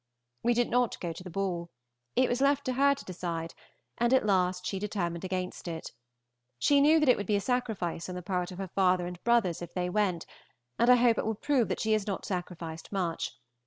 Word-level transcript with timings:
We 0.41 0.55
did 0.55 0.67
not 0.67 0.99
go 0.99 1.13
to 1.13 1.23
the 1.23 1.29
ball. 1.29 1.69
It 2.15 2.27
was 2.27 2.41
left 2.41 2.65
to 2.65 2.73
her 2.73 2.95
to 2.95 3.05
decide, 3.05 3.53
and 3.99 4.11
at 4.15 4.25
last 4.25 4.65
she 4.65 4.79
determined 4.79 5.23
against 5.23 5.67
it. 5.67 5.91
She 6.57 6.81
knew 6.81 6.99
that 6.99 7.07
it 7.07 7.17
would 7.17 7.27
be 7.27 7.35
a 7.35 7.39
sacrifice 7.39 8.09
on 8.09 8.15
the 8.15 8.23
part 8.23 8.49
of 8.51 8.57
her 8.57 8.69
father 8.69 9.05
and 9.05 9.23
brothers 9.23 9.61
if 9.61 9.75
they 9.75 9.91
went, 9.91 10.25
and 10.79 10.89
I 10.89 10.95
hope 10.95 11.19
it 11.19 11.25
will 11.27 11.35
prove 11.35 11.67
that 11.67 11.81
she 11.81 11.91
has 11.91 12.07
not 12.07 12.25
sacrificed 12.25 12.91
much. 12.91 13.35